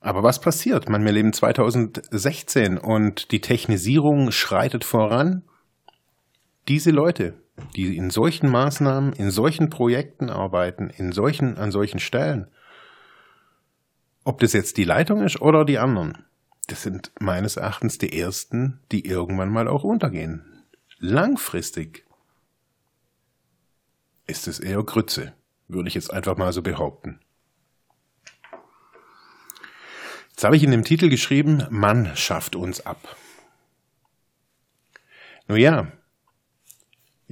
Aber 0.00 0.22
was 0.22 0.40
passiert? 0.40 0.88
Man, 0.88 1.04
wir 1.04 1.12
leben 1.12 1.32
2016 1.32 2.78
und 2.78 3.30
die 3.32 3.42
Technisierung 3.42 4.30
schreitet 4.30 4.84
voran. 4.84 5.42
Diese 6.68 6.90
Leute, 6.90 7.34
die 7.76 7.96
in 7.96 8.08
solchen 8.08 8.48
Maßnahmen, 8.48 9.12
in 9.12 9.30
solchen 9.30 9.68
Projekten 9.68 10.30
arbeiten, 10.30 10.88
in 10.88 11.12
solchen, 11.12 11.58
an 11.58 11.70
solchen 11.70 12.00
Stellen, 12.00 12.48
ob 14.24 14.40
das 14.40 14.54
jetzt 14.54 14.78
die 14.78 14.84
Leitung 14.84 15.22
ist 15.22 15.40
oder 15.42 15.66
die 15.66 15.78
anderen, 15.78 16.24
das 16.68 16.82
sind 16.82 17.12
meines 17.20 17.56
Erachtens 17.56 17.98
die 17.98 18.18
ersten, 18.18 18.80
die 18.92 19.04
irgendwann 19.04 19.50
mal 19.50 19.68
auch 19.68 19.84
untergehen. 19.84 20.64
Langfristig 20.98 22.04
ist 24.30 24.48
es 24.48 24.60
eher 24.60 24.82
Grütze, 24.82 25.34
würde 25.68 25.88
ich 25.88 25.94
jetzt 25.94 26.12
einfach 26.12 26.36
mal 26.36 26.52
so 26.52 26.62
behaupten. 26.62 27.20
Jetzt 30.30 30.44
habe 30.44 30.56
ich 30.56 30.62
in 30.62 30.70
dem 30.70 30.84
Titel 30.84 31.10
geschrieben, 31.10 31.66
Mann 31.68 32.12
schafft 32.16 32.56
uns 32.56 32.86
ab. 32.86 33.16
Nun 35.48 35.58
ja, 35.58 35.92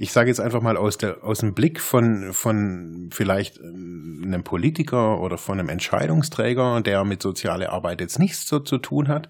ich 0.01 0.13
sage 0.13 0.29
jetzt 0.29 0.39
einfach 0.39 0.61
mal 0.61 0.77
aus, 0.77 0.97
der, 0.97 1.23
aus 1.23 1.39
dem 1.39 1.53
Blick 1.53 1.81
von, 1.81 2.31
von 2.31 3.09
vielleicht 3.11 3.57
äh, 3.57 3.63
einem 3.63 4.43
Politiker 4.43 5.19
oder 5.19 5.37
von 5.37 5.59
einem 5.59 5.67
Entscheidungsträger, 5.67 6.79
der 6.81 7.03
mit 7.03 7.21
sozialer 7.21 7.71
Arbeit 7.71 7.99
jetzt 7.99 8.17
nichts 8.17 8.47
so 8.47 8.59
zu 8.59 8.77
tun 8.77 9.09
hat, 9.09 9.29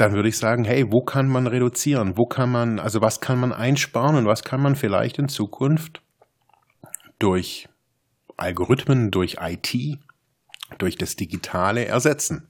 dann 0.00 0.14
würde 0.14 0.30
ich 0.30 0.38
sagen, 0.38 0.64
hey, 0.64 0.90
wo 0.90 1.02
kann 1.02 1.28
man 1.28 1.46
reduzieren? 1.46 2.16
Wo 2.16 2.24
kann 2.24 2.50
man, 2.50 2.78
also 2.78 3.02
was 3.02 3.20
kann 3.20 3.38
man 3.38 3.52
einsparen 3.52 4.16
und 4.16 4.26
was 4.26 4.42
kann 4.44 4.62
man 4.62 4.74
vielleicht 4.74 5.18
in 5.18 5.28
Zukunft 5.28 6.00
durch 7.18 7.68
Algorithmen, 8.38 9.10
durch 9.10 9.36
IT, 9.40 9.98
durch 10.78 10.96
das 10.96 11.16
Digitale 11.16 11.84
ersetzen? 11.84 12.48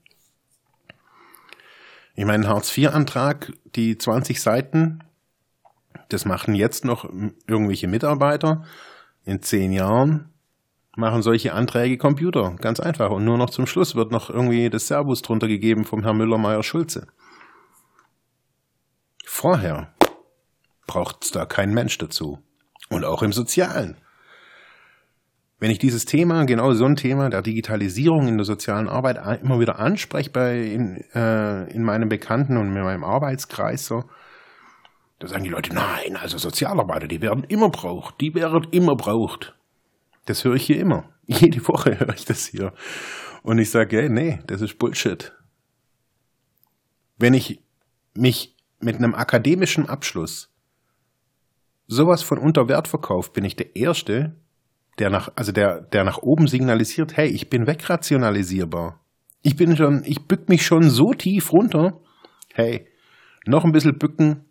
Ich 2.14 2.24
meine, 2.24 2.46
Hartz-IV-Antrag, 2.46 3.52
die 3.74 3.98
20 3.98 4.40
Seiten, 4.40 5.00
das 6.08 6.24
machen 6.24 6.54
jetzt 6.54 6.84
noch 6.84 7.04
irgendwelche 7.48 7.88
Mitarbeiter. 7.88 8.64
In 9.24 9.42
zehn 9.42 9.72
Jahren 9.72 10.28
machen 10.96 11.22
solche 11.22 11.52
Anträge 11.52 11.98
Computer. 11.98 12.54
Ganz 12.60 12.78
einfach. 12.78 13.10
Und 13.10 13.24
nur 13.24 13.38
noch 13.38 13.50
zum 13.50 13.66
Schluss 13.66 13.96
wird 13.96 14.12
noch 14.12 14.30
irgendwie 14.30 14.70
das 14.70 14.86
Servus 14.86 15.22
drunter 15.22 15.48
gegeben 15.48 15.84
vom 15.84 16.02
Herrn 16.02 16.18
Müller-Meyer-Schulze. 16.18 17.08
Vorher 19.32 19.94
braucht 20.88 21.24
es 21.24 21.30
da 21.30 21.46
kein 21.46 21.72
Mensch 21.72 21.96
dazu. 21.96 22.40
Und 22.90 23.04
auch 23.04 23.22
im 23.22 23.32
Sozialen. 23.32 23.96
Wenn 25.60 25.70
ich 25.70 25.78
dieses 25.78 26.04
Thema, 26.04 26.44
genau 26.44 26.72
so 26.72 26.84
ein 26.84 26.96
Thema 26.96 27.30
der 27.30 27.40
Digitalisierung 27.40 28.26
in 28.26 28.36
der 28.36 28.44
sozialen 28.44 28.88
Arbeit 28.88 29.40
immer 29.40 29.60
wieder 29.60 29.78
anspreche 29.78 30.30
bei 30.30 30.60
in, 30.60 31.04
äh, 31.14 31.70
in 31.70 31.84
meinem 31.84 32.08
Bekannten 32.08 32.56
und 32.56 32.66
in 32.76 32.82
meinem 32.82 33.04
Arbeitskreis 33.04 33.86
so, 33.86 34.04
da 35.20 35.28
sagen 35.28 35.44
die 35.44 35.50
Leute, 35.50 35.72
nein, 35.72 36.16
also 36.16 36.36
Sozialarbeiter, 36.36 37.06
die 37.06 37.22
werden 37.22 37.44
immer 37.44 37.70
braucht, 37.70 38.20
die 38.20 38.34
werden 38.34 38.66
immer 38.72 38.96
braucht. 38.96 39.54
Das 40.26 40.44
höre 40.44 40.56
ich 40.56 40.66
hier 40.66 40.80
immer. 40.80 41.08
Jede 41.26 41.66
Woche 41.68 41.98
höre 41.98 42.14
ich 42.14 42.24
das 42.24 42.46
hier. 42.46 42.74
Und 43.42 43.58
ich 43.58 43.70
sage, 43.70 43.96
hey, 43.96 44.10
nee, 44.10 44.40
das 44.48 44.60
ist 44.60 44.76
Bullshit. 44.76 45.32
Wenn 47.16 47.32
ich 47.32 47.62
mich 48.14 48.56
mit 48.80 48.96
einem 48.96 49.14
akademischen 49.14 49.88
Abschluss 49.88 50.50
sowas 51.90 52.22
von 52.22 52.38
unter 52.38 52.68
Wert 52.68 52.88
verkaufe, 52.88 53.32
bin 53.32 53.44
ich 53.44 53.56
der 53.56 53.74
Erste, 53.76 54.36
der 54.98 55.10
nach, 55.10 55.32
also 55.34 55.52
der, 55.52 55.80
der 55.80 56.04
nach 56.04 56.18
oben 56.18 56.46
signalisiert, 56.46 57.16
hey, 57.16 57.28
ich 57.28 57.50
bin 57.50 57.66
wegrationalisierbar. 57.66 59.00
Ich 59.42 59.56
bin 59.56 59.76
schon, 59.76 60.02
ich 60.04 60.26
bück 60.26 60.48
mich 60.48 60.64
schon 60.64 60.88
so 60.88 61.12
tief 61.12 61.52
runter. 61.52 62.00
Hey, 62.54 62.86
noch 63.46 63.64
ein 63.64 63.72
bisschen 63.72 63.98
bücken, 63.98 64.44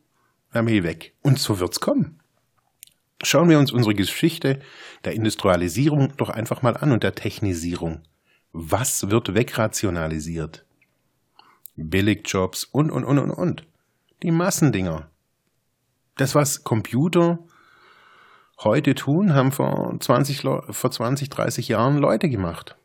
dann 0.52 0.66
bin 0.66 0.76
ich 0.76 0.84
weg. 0.84 1.14
Und 1.22 1.40
so 1.40 1.60
wird's 1.60 1.80
kommen. 1.80 2.20
Schauen 3.24 3.50
wir 3.50 3.60
uns 3.60 3.72
unsere 3.72 3.96
Geschichte 3.96 4.60
der 5.06 5.14
Industrialisierung 5.14 6.14
doch 6.18 6.30
einfach 6.30 6.62
mal 6.62 6.76
an 6.76 6.92
und 6.92 7.04
der 7.04 7.16
Technisierung. 7.16 8.02
Was 8.52 9.10
wird 9.10 9.34
wegrationalisiert? 9.34 10.66
Billigjobs 11.76 12.66
und, 12.66 12.92
und, 12.92 13.06
und, 13.06 13.20
und, 13.20 13.32
und. 13.32 13.69
Die 14.22 14.32
Massendinger. 14.32 15.10
Das, 16.18 16.36
was 16.36 16.66
Computer 16.66 17.40
heute 18.62 18.94
tun, 18.94 19.34
haben 19.34 19.54
vor 19.54 19.96
20, 19.98 20.42
vor 20.42 20.92
20 20.92 21.30
30 21.30 21.70
Jahren 21.70 21.98
Leute 21.98 22.28
gemacht. 22.28 22.76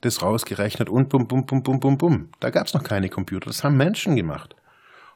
Das 0.00 0.22
rausgerechnet 0.22 0.88
und 0.88 1.10
bum, 1.10 1.28
bum, 1.28 1.44
bum, 1.44 1.62
bum, 1.62 1.80
bum, 1.80 1.98
bum. 1.98 2.28
Da 2.40 2.48
gab 2.48 2.66
es 2.66 2.72
noch 2.72 2.82
keine 2.82 3.10
Computer. 3.10 3.50
Das 3.50 3.62
haben 3.62 3.76
Menschen 3.76 4.16
gemacht. 4.16 4.56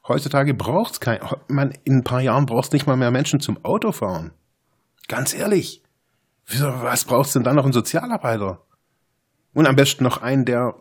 Heutzutage 0.06 0.52
braucht 0.52 0.92
es 0.92 1.00
kein, 1.00 1.20
man, 1.48 1.72
in 1.84 1.98
ein 1.98 2.04
paar 2.04 2.20
Jahren 2.20 2.44
braucht 2.44 2.74
nicht 2.74 2.86
mal 2.86 2.96
mehr 2.96 3.10
Menschen 3.10 3.40
zum 3.40 3.64
Autofahren. 3.64 4.32
Ganz 5.08 5.32
ehrlich. 5.32 5.82
Was 6.46 7.06
braucht 7.06 7.28
es 7.28 7.32
denn 7.32 7.44
dann 7.44 7.56
noch 7.56 7.64
einen 7.64 7.72
Sozialarbeiter? 7.72 8.60
Und 9.54 9.66
am 9.66 9.76
besten 9.76 10.04
noch 10.04 10.20
einen, 10.20 10.44
der 10.44 10.74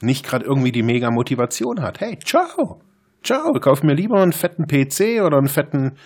nicht 0.00 0.26
gerade 0.26 0.44
irgendwie 0.44 0.72
die 0.72 0.82
mega 0.82 1.12
Motivation 1.12 1.82
hat. 1.82 2.00
Hey, 2.00 2.18
ciao. 2.18 2.80
Ciao, 3.22 3.52
kauf 3.54 3.82
mir 3.82 3.94
lieber 3.94 4.22
einen 4.22 4.32
fetten 4.32 4.66
PC 4.66 5.22
oder 5.24 5.38
einen 5.38 5.48
fetten, 5.48 5.96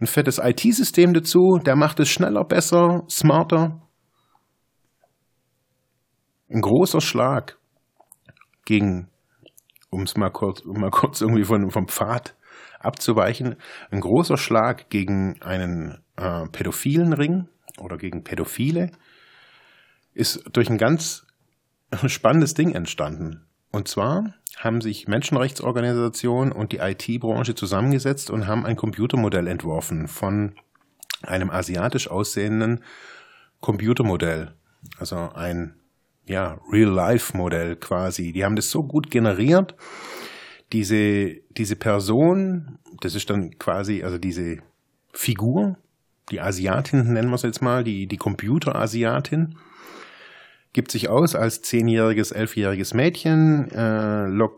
ein 0.00 0.06
fettes 0.06 0.38
IT-System 0.42 1.14
dazu. 1.14 1.58
Der 1.64 1.76
macht 1.76 1.98
es 2.00 2.08
schneller, 2.08 2.44
besser, 2.44 3.04
smarter. 3.08 3.80
Ein 6.50 6.60
großer 6.60 7.00
Schlag 7.00 7.58
gegen, 8.64 9.08
um 9.90 10.02
es 10.02 10.16
mal 10.16 10.30
kurz, 10.30 10.60
um 10.60 10.80
mal 10.80 10.90
kurz 10.90 11.20
irgendwie 11.20 11.44
von, 11.44 11.70
vom 11.70 11.88
Pfad 11.88 12.36
abzuweichen, 12.80 13.56
ein 13.90 14.00
großer 14.00 14.36
Schlag 14.36 14.88
gegen 14.90 15.40
einen 15.42 15.98
äh, 16.16 16.46
pädophilen 16.50 17.12
Ring 17.12 17.48
oder 17.80 17.96
gegen 17.96 18.24
Pädophile 18.24 18.90
ist 20.14 20.44
durch 20.52 20.70
ein 20.70 20.78
ganz 20.78 21.26
spannendes 22.06 22.54
Ding 22.54 22.74
entstanden. 22.74 23.47
Und 23.70 23.88
zwar 23.88 24.34
haben 24.56 24.80
sich 24.80 25.08
Menschenrechtsorganisationen 25.08 26.52
und 26.52 26.72
die 26.72 26.78
IT-Branche 26.78 27.54
zusammengesetzt 27.54 28.30
und 28.30 28.46
haben 28.46 28.64
ein 28.64 28.76
Computermodell 28.76 29.46
entworfen 29.46 30.08
von 30.08 30.54
einem 31.22 31.50
asiatisch 31.50 32.10
aussehenden 32.10 32.82
Computermodell. 33.60 34.54
Also 34.98 35.16
ein 35.34 35.74
ja, 36.26 36.60
Real-Life-Modell 36.70 37.76
quasi. 37.76 38.32
Die 38.32 38.44
haben 38.44 38.56
das 38.56 38.70
so 38.70 38.82
gut 38.82 39.10
generiert. 39.10 39.74
Diese, 40.72 41.36
diese 41.50 41.76
Person, 41.76 42.78
das 43.00 43.14
ist 43.14 43.30
dann 43.30 43.58
quasi, 43.58 44.02
also 44.02 44.18
diese 44.18 44.58
Figur, 45.12 45.78
die 46.30 46.40
Asiatin 46.40 47.12
nennen 47.12 47.30
wir 47.30 47.36
es 47.36 47.42
jetzt 47.42 47.62
mal, 47.62 47.82
die, 47.84 48.06
die 48.06 48.18
Computer-Asiatin, 48.18 49.56
gibt 50.78 50.92
sich 50.92 51.08
aus 51.08 51.34
als 51.34 51.60
zehnjähriges, 51.60 52.30
elfjähriges 52.30 52.94
Mädchen. 52.94 53.68
Äh, 53.72 54.48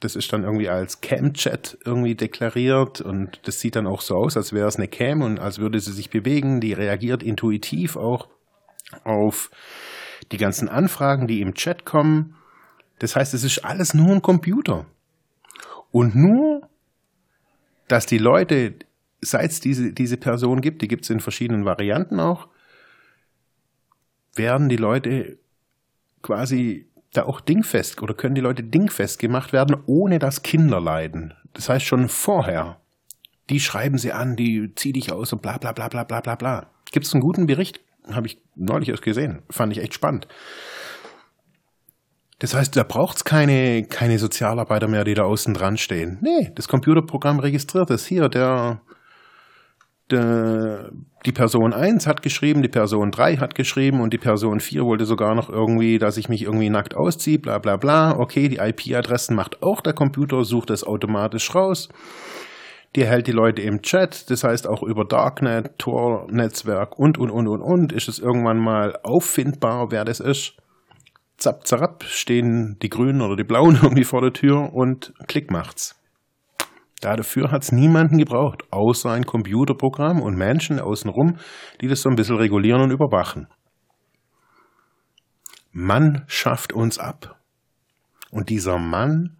das 0.00 0.16
ist 0.16 0.32
dann 0.32 0.42
irgendwie 0.42 0.68
als 0.68 1.00
Cam-Chat 1.00 1.78
irgendwie 1.84 2.16
deklariert 2.16 3.00
und 3.00 3.38
das 3.44 3.60
sieht 3.60 3.76
dann 3.76 3.86
auch 3.86 4.00
so 4.00 4.16
aus, 4.16 4.36
als 4.36 4.52
wäre 4.52 4.66
es 4.66 4.74
eine 4.74 4.88
Cam 4.88 5.22
und 5.22 5.38
als 5.38 5.60
würde 5.60 5.78
sie 5.78 5.92
sich 5.92 6.10
bewegen. 6.10 6.60
Die 6.60 6.72
reagiert 6.72 7.22
intuitiv 7.22 7.94
auch 7.94 8.26
auf 9.04 9.52
die 10.32 10.36
ganzen 10.36 10.68
Anfragen, 10.68 11.28
die 11.28 11.40
im 11.40 11.54
Chat 11.54 11.84
kommen. 11.84 12.34
Das 12.98 13.14
heißt, 13.14 13.32
es 13.32 13.44
ist 13.44 13.64
alles 13.64 13.94
nur 13.94 14.10
ein 14.10 14.20
Computer. 14.20 14.86
Und 15.92 16.16
nur, 16.16 16.68
dass 17.86 18.06
die 18.06 18.18
Leute, 18.18 18.74
seit 19.20 19.52
es 19.52 19.60
diese, 19.60 19.92
diese 19.92 20.16
Person 20.16 20.60
gibt, 20.60 20.82
die 20.82 20.88
gibt 20.88 21.04
es 21.04 21.10
in 21.10 21.20
verschiedenen 21.20 21.64
Varianten 21.64 22.18
auch, 22.18 22.48
werden 24.34 24.68
die 24.68 24.76
Leute 24.76 25.38
quasi 26.22 26.88
da 27.12 27.24
auch 27.24 27.40
dingfest 27.40 28.02
oder 28.02 28.14
können 28.14 28.34
die 28.34 28.40
Leute 28.40 28.62
dingfest 28.62 29.18
gemacht 29.18 29.52
werden, 29.52 29.76
ohne 29.86 30.18
dass 30.18 30.42
Kinder 30.42 30.80
leiden. 30.80 31.34
Das 31.52 31.68
heißt 31.68 31.84
schon 31.84 32.08
vorher. 32.08 32.78
Die 33.50 33.60
schreiben 33.60 33.98
sie 33.98 34.12
an, 34.12 34.36
die 34.36 34.72
zieh 34.74 34.92
dich 34.92 35.12
aus 35.12 35.32
und 35.32 35.42
bla 35.42 35.58
bla 35.58 35.72
bla 35.72 35.88
bla 35.88 36.04
bla 36.04 36.20
bla 36.20 36.34
bla. 36.36 36.70
Gibt 36.90 37.06
es 37.06 37.12
einen 37.12 37.20
guten 37.20 37.46
Bericht? 37.46 37.80
Habe 38.10 38.26
ich 38.26 38.40
neulich 38.54 38.88
erst 38.88 39.02
gesehen. 39.02 39.42
Fand 39.50 39.72
ich 39.72 39.82
echt 39.82 39.94
spannend. 39.94 40.26
Das 42.38 42.54
heißt, 42.54 42.76
da 42.76 42.82
braucht's 42.82 43.24
keine, 43.24 43.84
keine 43.84 44.18
Sozialarbeiter 44.18 44.88
mehr, 44.88 45.04
die 45.04 45.14
da 45.14 45.22
außen 45.22 45.54
dran 45.54 45.76
stehen. 45.76 46.18
Nee, 46.22 46.50
das 46.56 46.66
Computerprogramm 46.66 47.38
registriert 47.38 47.90
es. 47.90 48.04
Hier, 48.04 48.28
der, 48.28 48.28
der, 48.28 48.80
die 50.10 51.32
Person 51.32 51.72
1 51.72 52.06
hat 52.06 52.22
geschrieben, 52.22 52.62
die 52.62 52.68
Person 52.68 53.10
3 53.10 53.36
hat 53.36 53.54
geschrieben 53.54 54.00
und 54.00 54.12
die 54.12 54.18
Person 54.18 54.60
4 54.60 54.84
wollte 54.84 55.04
sogar 55.04 55.34
noch 55.34 55.48
irgendwie, 55.48 55.98
dass 55.98 56.16
ich 56.16 56.28
mich 56.28 56.42
irgendwie 56.42 56.70
nackt 56.70 56.94
ausziehe, 56.94 57.38
bla 57.38 57.58
bla 57.58 57.76
bla. 57.76 58.18
Okay, 58.18 58.48
die 58.48 58.58
IP-Adressen 58.58 59.34
macht 59.34 59.62
auch 59.62 59.80
der 59.80 59.92
Computer, 59.92 60.44
sucht 60.44 60.70
es 60.70 60.84
automatisch 60.84 61.54
raus. 61.54 61.88
Die 62.94 63.06
hält 63.06 63.26
die 63.26 63.32
Leute 63.32 63.62
im 63.62 63.80
Chat, 63.80 64.30
das 64.30 64.44
heißt 64.44 64.68
auch 64.68 64.82
über 64.82 65.06
Darknet, 65.06 65.78
Tor-Netzwerk 65.78 66.98
und, 66.98 67.16
und, 67.16 67.30
und, 67.30 67.48
und, 67.48 67.62
und, 67.62 67.92
ist 67.92 68.08
es 68.08 68.18
irgendwann 68.18 68.58
mal 68.58 68.98
auffindbar, 69.02 69.90
wer 69.90 70.04
das 70.04 70.20
ist. 70.20 70.56
Zapp, 71.38 71.66
zapp, 71.66 72.04
stehen 72.04 72.76
die 72.82 72.90
Grünen 72.90 73.22
oder 73.22 73.36
die 73.36 73.44
Blauen 73.44 73.76
irgendwie 73.82 74.04
vor 74.04 74.20
der 74.20 74.34
Tür 74.34 74.74
und 74.74 75.14
Klick 75.26 75.50
macht's. 75.50 76.01
Dafür 77.02 77.50
hat's 77.50 77.72
niemanden 77.72 78.16
gebraucht, 78.16 78.62
außer 78.70 79.10
ein 79.10 79.26
Computerprogramm 79.26 80.22
und 80.22 80.36
Menschen 80.36 80.80
außenrum, 80.80 81.38
die 81.80 81.88
das 81.88 82.02
so 82.02 82.08
ein 82.08 82.16
bisschen 82.16 82.36
regulieren 82.36 82.80
und 82.80 82.90
überwachen. 82.90 83.48
Mann 85.72 86.24
schafft 86.26 86.72
uns 86.72 86.98
ab. 86.98 87.38
Und 88.30 88.48
dieser 88.48 88.78
Mann, 88.78 89.36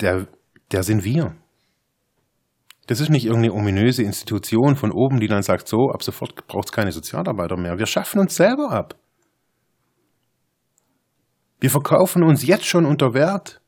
der 0.00 0.28
der 0.72 0.82
sind 0.82 1.04
wir. 1.04 1.34
Das 2.86 3.00
ist 3.00 3.10
nicht 3.10 3.26
irgendeine 3.26 3.54
ominöse 3.54 4.02
Institution 4.02 4.76
von 4.76 4.92
oben, 4.92 5.20
die 5.20 5.28
dann 5.28 5.42
sagt, 5.42 5.68
so, 5.68 5.90
ab 5.92 6.02
sofort 6.02 6.46
braucht 6.46 6.68
es 6.68 6.72
keine 6.72 6.92
Sozialarbeiter 6.92 7.56
mehr. 7.56 7.78
Wir 7.78 7.86
schaffen 7.86 8.18
uns 8.18 8.34
selber 8.34 8.70
ab. 8.70 8.96
Wir 11.60 11.70
verkaufen 11.70 12.22
uns 12.22 12.46
jetzt 12.46 12.64
schon 12.64 12.86
unter 12.86 13.12
Wert. 13.14 13.60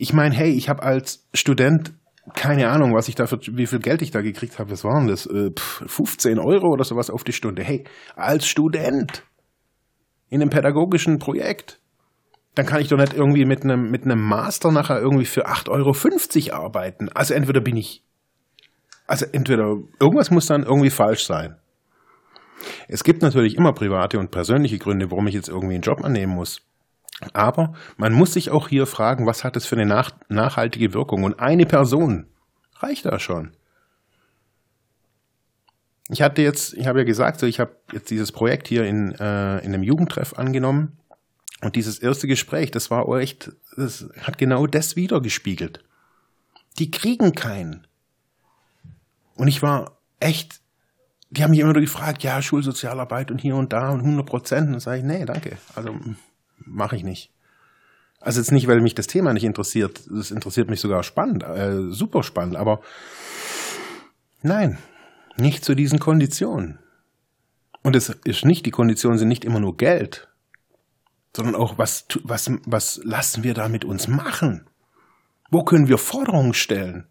Ich 0.00 0.14
meine, 0.14 0.34
hey, 0.34 0.50
ich 0.50 0.70
habe 0.70 0.82
als 0.82 1.28
Student 1.34 1.92
keine 2.34 2.70
Ahnung, 2.70 2.94
was 2.94 3.08
ich 3.08 3.16
da 3.16 3.26
für, 3.26 3.38
wie 3.52 3.66
viel 3.66 3.80
Geld 3.80 4.00
ich 4.00 4.12
da 4.12 4.22
gekriegt 4.22 4.58
habe. 4.58 4.70
Was 4.70 4.82
waren 4.82 5.08
das? 5.08 5.26
Äh, 5.26 5.50
15 5.56 6.38
Euro 6.38 6.68
oder 6.68 6.84
sowas 6.84 7.10
auf 7.10 7.22
die 7.22 7.32
Stunde. 7.32 7.62
Hey, 7.62 7.84
als 8.16 8.46
Student 8.46 9.24
in 10.30 10.40
einem 10.40 10.48
pädagogischen 10.48 11.18
Projekt 11.18 11.80
dann 12.54 12.66
kann 12.66 12.80
ich 12.80 12.88
doch 12.88 12.96
nicht 12.96 13.14
irgendwie 13.14 13.44
mit 13.44 13.62
einem, 13.62 13.90
mit 13.90 14.04
einem 14.04 14.20
Master 14.20 14.72
nachher 14.72 15.00
irgendwie 15.00 15.24
für 15.24 15.46
8,50 15.46 16.50
Euro 16.50 16.64
arbeiten. 16.64 17.08
Also 17.10 17.34
entweder 17.34 17.60
bin 17.60 17.76
ich, 17.76 18.02
also 19.06 19.26
entweder 19.30 19.76
irgendwas 20.00 20.30
muss 20.30 20.46
dann 20.46 20.64
irgendwie 20.64 20.90
falsch 20.90 21.24
sein. 21.24 21.56
Es 22.88 23.04
gibt 23.04 23.22
natürlich 23.22 23.56
immer 23.56 23.72
private 23.72 24.18
und 24.18 24.30
persönliche 24.30 24.78
Gründe, 24.78 25.10
warum 25.10 25.26
ich 25.28 25.34
jetzt 25.34 25.48
irgendwie 25.48 25.74
einen 25.74 25.82
Job 25.82 26.04
annehmen 26.04 26.34
muss. 26.34 26.60
Aber 27.32 27.74
man 27.96 28.12
muss 28.12 28.32
sich 28.32 28.50
auch 28.50 28.68
hier 28.68 28.86
fragen, 28.86 29.26
was 29.26 29.44
hat 29.44 29.56
es 29.56 29.66
für 29.66 29.76
eine 29.76 29.86
nach, 29.86 30.10
nachhaltige 30.28 30.94
Wirkung? 30.94 31.24
Und 31.24 31.38
eine 31.38 31.66
Person 31.66 32.26
reicht 32.76 33.04
da 33.04 33.18
schon. 33.18 33.52
Ich 36.08 36.22
hatte 36.22 36.42
jetzt, 36.42 36.74
ich 36.74 36.86
habe 36.86 37.00
ja 37.00 37.04
gesagt, 37.04 37.38
so 37.38 37.46
ich 37.46 37.60
habe 37.60 37.76
jetzt 37.92 38.10
dieses 38.10 38.32
Projekt 38.32 38.66
hier 38.66 38.84
in, 38.84 39.12
äh, 39.12 39.58
in 39.58 39.72
einem 39.72 39.82
Jugendtreff 39.82 40.38
angenommen 40.38 40.98
und 41.60 41.76
dieses 41.76 41.98
erste 41.98 42.26
Gespräch, 42.26 42.70
das 42.70 42.90
war 42.90 43.06
echt, 43.18 43.52
das 43.76 44.08
hat 44.20 44.38
genau 44.38 44.66
das 44.66 44.96
wiedergespiegelt. 44.96 45.84
Die 46.78 46.90
kriegen 46.90 47.34
keinen. 47.34 47.86
Und 49.36 49.48
ich 49.48 49.62
war 49.62 49.98
echt, 50.18 50.60
die 51.30 51.44
haben 51.44 51.50
mich 51.50 51.60
immer 51.60 51.72
nur 51.72 51.82
gefragt, 51.82 52.22
ja, 52.22 52.42
Schulsozialarbeit 52.42 53.30
und 53.30 53.40
hier 53.40 53.56
und 53.56 53.72
da 53.72 53.90
und 53.90 54.00
100 54.00 54.26
Prozent. 54.26 54.66
Und 54.66 54.72
dann 54.72 54.80
sage 54.80 54.98
ich, 54.98 55.04
nee, 55.04 55.24
danke. 55.24 55.58
Also 55.74 55.98
mache 56.64 56.96
ich 56.96 57.02
nicht. 57.02 57.30
Also 58.20 58.40
jetzt 58.40 58.52
nicht, 58.52 58.68
weil 58.68 58.80
mich 58.80 58.94
das 58.94 59.06
Thema 59.06 59.32
nicht 59.32 59.44
interessiert. 59.44 60.02
Das 60.10 60.30
interessiert 60.30 60.68
mich 60.68 60.80
sogar 60.80 61.02
spannend, 61.02 61.42
äh, 61.42 61.90
super 61.90 62.22
spannend. 62.22 62.56
Aber 62.56 62.80
nein, 64.42 64.78
nicht 65.36 65.64
zu 65.64 65.74
diesen 65.74 65.98
Konditionen. 65.98 66.78
Und 67.82 67.96
es 67.96 68.10
ist 68.24 68.44
nicht, 68.44 68.66
die 68.66 68.70
Konditionen 68.70 69.18
sind 69.18 69.28
nicht 69.28 69.44
immer 69.44 69.60
nur 69.60 69.76
Geld 69.76 70.30
sondern 71.34 71.54
auch, 71.54 71.78
was, 71.78 72.06
was, 72.22 72.50
was 72.66 73.00
lassen 73.04 73.44
wir 73.44 73.54
da 73.54 73.68
mit 73.68 73.84
uns 73.84 74.08
machen? 74.08 74.68
Wo 75.50 75.64
können 75.64 75.88
wir 75.88 75.98
Forderungen 75.98 76.54
stellen? 76.54 77.06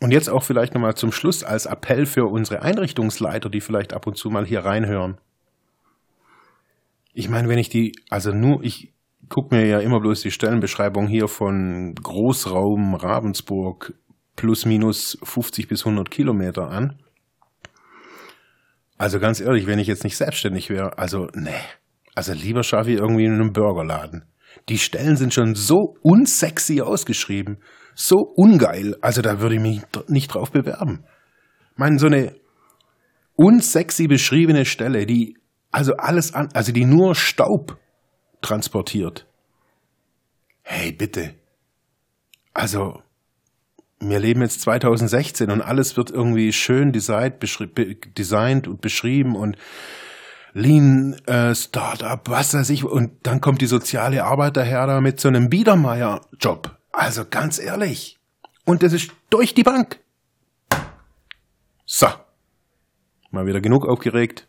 Und 0.00 0.12
jetzt 0.12 0.30
auch 0.30 0.42
vielleicht 0.42 0.74
nochmal 0.74 0.94
zum 0.94 1.12
Schluss 1.12 1.44
als 1.44 1.66
Appell 1.66 2.06
für 2.06 2.26
unsere 2.26 2.62
Einrichtungsleiter, 2.62 3.50
die 3.50 3.60
vielleicht 3.60 3.92
ab 3.92 4.06
und 4.06 4.16
zu 4.16 4.30
mal 4.30 4.46
hier 4.46 4.64
reinhören. 4.64 5.20
Ich 7.12 7.28
meine, 7.28 7.48
wenn 7.48 7.58
ich 7.58 7.68
die, 7.68 7.92
also 8.08 8.32
nur, 8.32 8.62
ich 8.62 8.92
gucke 9.28 9.54
mir 9.54 9.66
ja 9.66 9.80
immer 9.80 10.00
bloß 10.00 10.22
die 10.22 10.30
Stellenbeschreibung 10.30 11.06
hier 11.06 11.28
von 11.28 11.94
Großraum 11.94 12.94
Ravensburg 12.94 13.94
plus 14.36 14.64
minus 14.64 15.18
50 15.22 15.68
bis 15.68 15.84
100 15.84 16.10
Kilometer 16.10 16.68
an. 16.68 16.98
Also 18.96 19.18
ganz 19.18 19.40
ehrlich, 19.40 19.66
wenn 19.66 19.78
ich 19.78 19.86
jetzt 19.86 20.04
nicht 20.04 20.16
selbstständig 20.16 20.70
wäre, 20.70 20.98
also 20.98 21.28
nee. 21.34 21.50
Also 22.14 22.32
lieber 22.32 22.62
schaffe 22.62 22.90
ich 22.90 22.98
irgendwie 22.98 23.24
in 23.24 23.34
einem 23.34 23.52
Burgerladen. 23.52 24.24
Die 24.68 24.78
Stellen 24.78 25.16
sind 25.16 25.32
schon 25.32 25.54
so 25.54 25.96
unsexy 26.02 26.80
ausgeschrieben, 26.80 27.58
so 27.94 28.16
ungeil, 28.16 28.96
also 29.00 29.22
da 29.22 29.40
würde 29.40 29.56
ich 29.56 29.60
mich 29.60 29.80
nicht 30.08 30.34
drauf 30.34 30.50
bewerben. 30.50 31.04
Ich 31.72 31.78
meine, 31.78 31.98
so 31.98 32.06
eine 32.06 32.34
unsexy 33.36 34.06
beschriebene 34.06 34.64
Stelle, 34.64 35.06
die 35.06 35.36
also 35.70 35.94
alles 35.96 36.34
an, 36.34 36.48
also 36.52 36.72
die 36.72 36.84
nur 36.84 37.14
Staub 37.14 37.78
transportiert. 38.40 39.26
Hey, 40.62 40.92
bitte. 40.92 41.34
Also, 42.54 43.02
wir 44.00 44.18
leben 44.18 44.40
jetzt 44.42 44.62
2016 44.62 45.50
und 45.50 45.60
alles 45.60 45.96
wird 45.96 46.10
irgendwie 46.10 46.52
schön 46.52 46.92
designt, 46.92 47.36
designt 48.16 48.66
und 48.66 48.80
beschrieben 48.80 49.36
und 49.36 49.56
Lean 50.52 51.14
äh, 51.26 51.54
Startup, 51.54 52.20
was 52.28 52.54
weiß 52.54 52.70
ich. 52.70 52.84
Und 52.84 53.12
dann 53.24 53.40
kommt 53.40 53.60
die 53.60 53.66
soziale 53.66 54.24
Arbeit 54.24 54.56
daher 54.56 54.86
da 54.86 55.00
mit 55.00 55.20
so 55.20 55.28
einem 55.28 55.48
Biedermeier-Job. 55.48 56.76
Also 56.92 57.24
ganz 57.28 57.60
ehrlich. 57.60 58.18
Und 58.64 58.82
das 58.82 58.92
ist 58.92 59.12
durch 59.30 59.54
die 59.54 59.62
Bank. 59.62 60.00
So. 61.86 62.08
Mal 63.30 63.46
wieder 63.46 63.60
genug 63.60 63.86
aufgeregt. 63.86 64.48